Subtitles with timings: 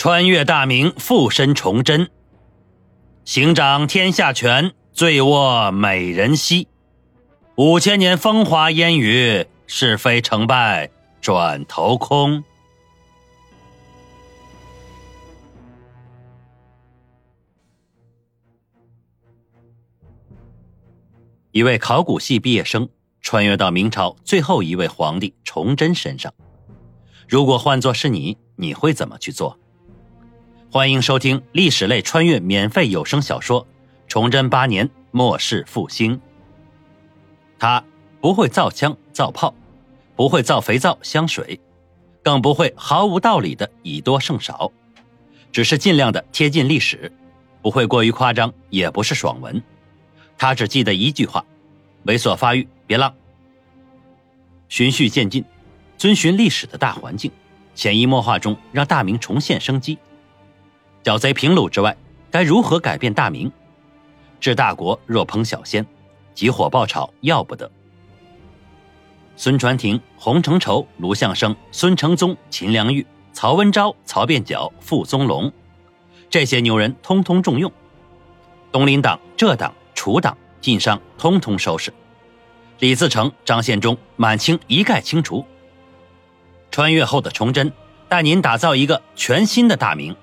[0.00, 2.08] 穿越大明，附身崇祯，
[3.26, 6.68] 行掌天下权，醉卧美人膝。
[7.56, 10.90] 五千年风华烟雨，是非成败
[11.20, 12.42] 转头空。
[21.50, 22.88] 一位考古系毕业生
[23.20, 26.32] 穿越到明朝最后一位皇帝崇祯身上，
[27.28, 29.58] 如果换作是你，你会怎么去做？
[30.72, 33.64] 欢迎收听历史类穿越免费有声小说
[34.06, 36.16] 《崇祯八年末世复兴》。
[37.58, 37.82] 他
[38.20, 39.52] 不会造枪造炮，
[40.14, 41.58] 不会造肥皂香水，
[42.22, 44.70] 更不会毫无道理的以多胜少，
[45.50, 47.10] 只是尽量的贴近历史，
[47.60, 49.60] 不会过于夸张，也不是爽文。
[50.38, 51.44] 他只记得一句话：
[52.06, 53.12] 猥琐发育，别浪。
[54.68, 55.44] 循序渐进，
[55.98, 57.28] 遵循历史的大环境，
[57.74, 59.98] 潜移默化中让大明重现生机。
[61.02, 61.96] 剿贼平鲁之外，
[62.30, 63.50] 该如何改变大明？
[64.38, 65.86] 治大国若烹小鲜，
[66.34, 67.70] 急火爆炒要不得。
[69.36, 75.50] 孙传庭、洪承畴、卢象升、孙承宗、秦良玉、曹文昭、曹变角、傅宗龙，
[76.28, 77.72] 这些牛人通通重用。
[78.70, 81.90] 东林党、浙党、楚党、晋商通通收拾。
[82.78, 85.44] 李自成、张献忠、满清一概清除。
[86.70, 87.72] 穿越后的崇祯，
[88.08, 90.14] 带您打造一个全新的大明。